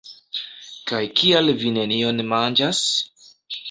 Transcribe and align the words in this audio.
Kaj 0.93 1.03
kial 1.21 1.53
vi 1.61 1.75
nenion 1.79 2.27
manĝas? 2.35 2.85